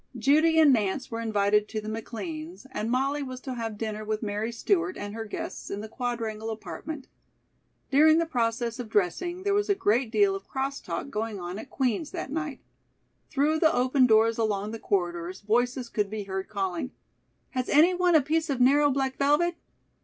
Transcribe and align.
Judy 0.17 0.59
and 0.59 0.73
Nance 0.73 1.11
were 1.11 1.21
invited 1.21 1.67
to 1.69 1.79
the 1.79 1.87
McLeans', 1.87 2.65
and 2.71 2.89
Molly 2.89 3.21
was 3.21 3.39
to 3.41 3.53
have 3.53 3.77
dinner 3.77 4.03
with 4.03 4.23
Mary 4.23 4.51
Stewart 4.51 4.97
and 4.97 5.13
her 5.13 5.25
guests 5.25 5.69
in 5.69 5.81
the 5.81 5.87
Quadrangle 5.87 6.49
apartment. 6.49 7.05
During 7.91 8.17
the 8.17 8.25
process 8.25 8.79
of 8.79 8.89
dressing 8.89 9.43
there 9.43 9.53
was 9.53 9.69
a 9.69 9.75
great 9.75 10.09
deal 10.09 10.33
of 10.33 10.47
"cross 10.47 10.79
talk" 10.81 11.11
going 11.11 11.39
on 11.39 11.59
at 11.59 11.69
Queen's 11.69 12.09
that 12.13 12.31
night. 12.31 12.61
Through 13.29 13.59
the 13.59 13.71
open 13.71 14.07
doors 14.07 14.39
along 14.39 14.71
the 14.71 14.79
corridors 14.79 15.41
voices 15.41 15.87
could 15.87 16.09
be 16.09 16.23
heard 16.23 16.49
calling: 16.49 16.93
"Has 17.51 17.69
anyone 17.69 18.15
a 18.15 18.21
piece 18.21 18.49
of 18.49 18.59
narrow 18.59 18.89
black 18.89 19.17
velvet?" 19.17 19.55